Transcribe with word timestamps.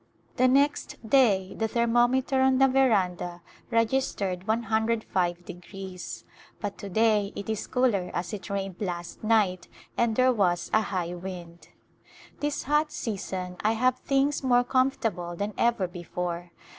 The 0.37 0.47
next 0.47 0.95
day 1.07 1.53
the 1.55 1.67
thermometer 1.67 2.41
on 2.41 2.57
the 2.57 2.67
veranda 2.67 3.43
registered 3.69 4.47
105°, 4.47 6.23
but 6.59 6.75
to 6.79 6.89
day 6.89 7.31
it 7.35 7.47
is 7.47 7.67
cooler 7.67 8.09
as 8.11 8.33
it 8.33 8.49
rained 8.49 8.77
last 8.79 9.23
night 9.23 9.67
and 9.95 10.15
there 10.15 10.33
was 10.33 10.71
a 10.73 10.81
high 10.81 11.13
wind. 11.13 11.67
This 12.39 12.63
hot 12.63 12.91
season 12.91 13.57
I 13.61 13.73
have 13.73 13.99
things 13.99 14.41
more 14.41 14.63
comfortable 14.63 15.35
than 15.35 15.53
ever 15.55 15.87
before. 15.87 16.49